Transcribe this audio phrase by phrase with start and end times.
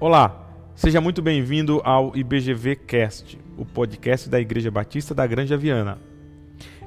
[0.00, 5.98] Olá, seja muito bem-vindo ao IBGV Cast, o podcast da Igreja Batista da Grande Viana.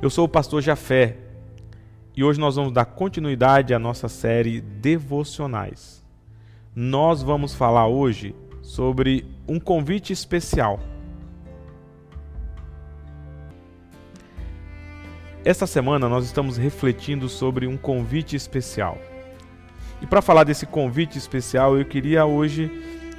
[0.02, 1.18] Eu sou o pastor Jafé
[2.16, 6.02] e hoje nós vamos dar continuidade à nossa série Devocionais.
[6.74, 10.80] Nós vamos falar hoje sobre um convite especial.
[15.44, 18.98] Esta semana nós estamos refletindo sobre um convite especial.
[20.02, 22.72] E para falar desse convite especial, eu queria hoje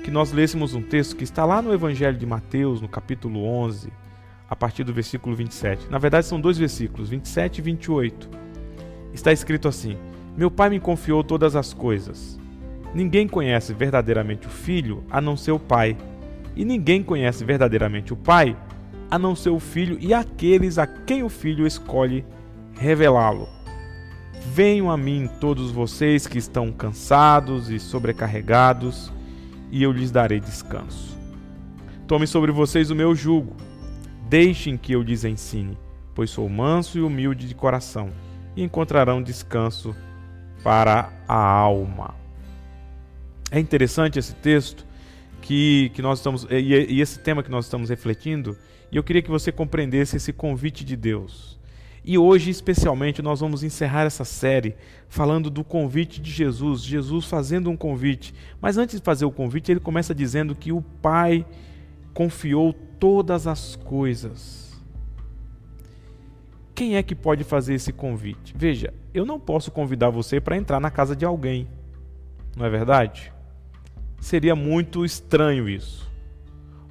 [0.02, 3.92] que nós lêssemos um texto que está lá no Evangelho de Mateus, no capítulo 11,
[4.50, 5.88] a partir do versículo 27.
[5.90, 8.28] Na verdade, são dois versículos, 27 e 28.
[9.14, 9.96] Está escrito assim:
[10.36, 12.38] Meu pai me confiou todas as coisas.
[12.94, 15.96] Ninguém conhece verdadeiramente o filho a não ser o pai,
[16.54, 18.56] e ninguém conhece verdadeiramente o pai
[19.10, 22.24] a não ser o filho e aqueles a quem o filho escolhe
[22.74, 23.46] revelá-lo.
[24.54, 29.12] Venham a mim todos vocês que estão cansados e sobrecarregados,
[29.72, 31.18] e eu lhes darei descanso.
[32.06, 33.56] Tome sobre vocês o meu jugo,
[34.28, 35.78] deixem que eu lhes ensine,
[36.14, 38.10] pois sou manso e humilde de coração,
[38.54, 39.96] e encontrarão descanso
[40.62, 42.14] para a alma.
[43.50, 44.86] É interessante esse texto
[45.40, 48.56] que, que nós estamos e, e esse tema que nós estamos refletindo,
[48.90, 51.58] e eu queria que você compreendesse esse convite de Deus.
[52.04, 54.74] E hoje, especialmente, nós vamos encerrar essa série
[55.08, 58.34] falando do convite de Jesus, Jesus fazendo um convite.
[58.60, 61.46] Mas antes de fazer o convite, ele começa dizendo que o Pai
[62.12, 64.82] confiou todas as coisas.
[66.74, 68.52] Quem é que pode fazer esse convite?
[68.56, 71.68] Veja, eu não posso convidar você para entrar na casa de alguém,
[72.56, 73.32] não é verdade?
[74.20, 76.11] Seria muito estranho isso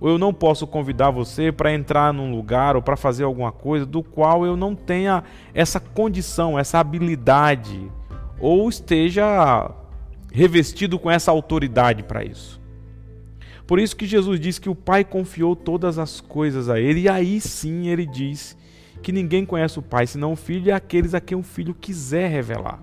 [0.02, 3.86] ou eu não posso convidar você para entrar num lugar ou para fazer alguma coisa
[3.86, 7.80] do qual eu não tenha essa condição, essa habilidade,
[8.40, 9.70] ou esteja
[10.34, 12.60] revestido com essa autoridade para isso.
[13.68, 17.10] Por isso que Jesus diz que o Pai confiou todas as coisas a ele, e
[17.10, 18.58] aí sim ele diz
[19.04, 22.28] que ninguém conhece o Pai senão o Filho e aqueles a quem o Filho quiser
[22.28, 22.82] revelar.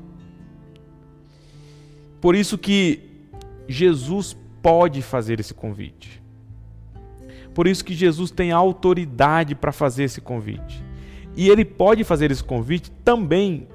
[2.20, 3.00] Por isso que
[3.66, 6.22] Jesus pode fazer esse convite.
[7.58, 10.80] Por isso que Jesus tem autoridade para fazer esse convite.
[11.36, 13.66] E ele pode fazer esse convite também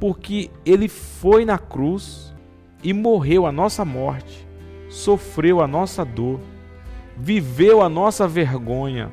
[0.00, 2.34] porque ele foi na cruz
[2.82, 4.44] e morreu a nossa morte,
[4.88, 6.40] sofreu a nossa dor,
[7.16, 9.12] viveu a nossa vergonha,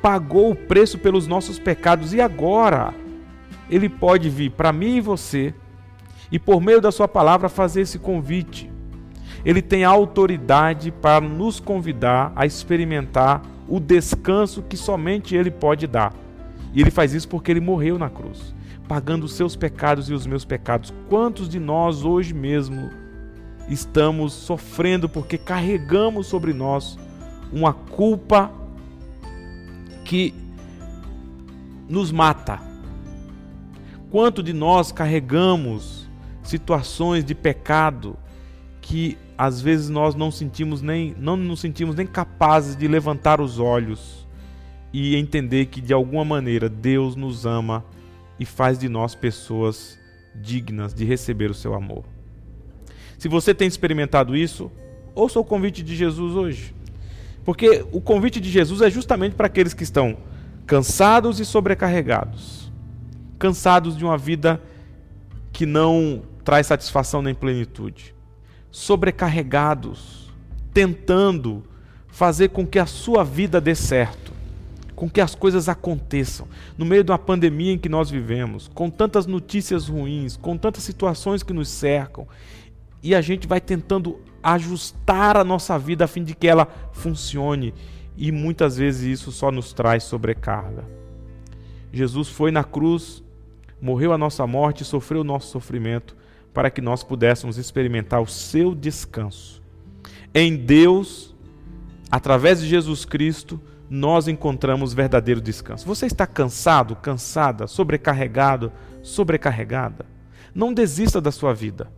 [0.00, 2.94] pagou o preço pelos nossos pecados e agora
[3.68, 5.52] ele pode vir para mim e você
[6.32, 8.72] e por meio da sua palavra fazer esse convite
[9.46, 16.12] ele tem autoridade para nos convidar a experimentar o descanso que somente Ele pode dar.
[16.74, 18.52] E Ele faz isso porque Ele morreu na cruz,
[18.88, 20.92] pagando os seus pecados e os meus pecados.
[21.08, 22.90] Quantos de nós hoje mesmo
[23.68, 26.98] estamos sofrendo porque carregamos sobre nós
[27.52, 28.50] uma culpa
[30.04, 30.34] que
[31.88, 32.58] nos mata?
[34.10, 36.10] Quanto de nós carregamos
[36.42, 38.16] situações de pecado
[38.80, 43.58] que às vezes nós não sentimos nem não nos sentimos nem capazes de levantar os
[43.58, 44.26] olhos
[44.92, 47.84] e entender que de alguma maneira Deus nos ama
[48.38, 49.98] e faz de nós pessoas
[50.34, 52.04] dignas de receber o seu amor.
[53.18, 54.70] Se você tem experimentado isso,
[55.14, 56.74] ouça o convite de Jesus hoje.
[57.44, 60.16] Porque o convite de Jesus é justamente para aqueles que estão
[60.66, 62.70] cansados e sobrecarregados,
[63.38, 64.60] cansados de uma vida
[65.52, 68.15] que não traz satisfação nem plenitude
[68.76, 70.30] sobrecarregados,
[70.70, 71.64] tentando
[72.08, 74.32] fazer com que a sua vida dê certo,
[74.94, 76.46] com que as coisas aconteçam.
[76.76, 80.82] No meio de uma pandemia em que nós vivemos, com tantas notícias ruins, com tantas
[80.82, 82.28] situações que nos cercam,
[83.02, 87.72] e a gente vai tentando ajustar a nossa vida a fim de que ela funcione,
[88.14, 90.84] e muitas vezes isso só nos traz sobrecarga.
[91.90, 93.24] Jesus foi na cruz,
[93.80, 96.14] morreu a nossa morte, sofreu o nosso sofrimento
[96.56, 99.62] para que nós pudéssemos experimentar o seu descanso.
[100.34, 101.36] Em Deus,
[102.10, 103.60] através de Jesus Cristo,
[103.90, 105.86] nós encontramos verdadeiro descanso.
[105.86, 108.72] Você está cansado, cansada, sobrecarregado,
[109.02, 110.06] sobrecarregada?
[110.54, 111.92] Não desista da sua vida.